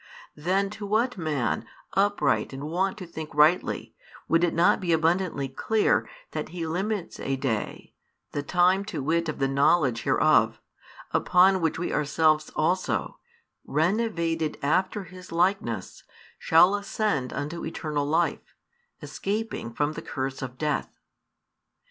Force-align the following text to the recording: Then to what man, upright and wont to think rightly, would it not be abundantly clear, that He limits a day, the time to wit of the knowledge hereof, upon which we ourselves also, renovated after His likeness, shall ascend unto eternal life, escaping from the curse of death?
Then 0.35 0.71
to 0.71 0.85
what 0.87 1.15
man, 1.15 1.63
upright 1.93 2.53
and 2.53 2.71
wont 2.71 2.97
to 2.97 3.05
think 3.05 3.29
rightly, 3.35 3.93
would 4.27 4.43
it 4.43 4.55
not 4.55 4.79
be 4.81 4.91
abundantly 4.93 5.47
clear, 5.47 6.09
that 6.31 6.49
He 6.49 6.65
limits 6.65 7.19
a 7.19 7.35
day, 7.35 7.93
the 8.31 8.41
time 8.41 8.83
to 8.85 9.03
wit 9.03 9.29
of 9.29 9.37
the 9.37 9.47
knowledge 9.47 10.01
hereof, 10.01 10.59
upon 11.11 11.61
which 11.61 11.77
we 11.77 11.93
ourselves 11.93 12.49
also, 12.55 13.19
renovated 13.63 14.57
after 14.63 15.03
His 15.03 15.31
likeness, 15.31 16.03
shall 16.39 16.73
ascend 16.73 17.31
unto 17.31 17.63
eternal 17.63 18.07
life, 18.07 18.55
escaping 19.03 19.71
from 19.71 19.93
the 19.93 20.01
curse 20.01 20.41
of 20.41 20.57
death? 20.57 20.89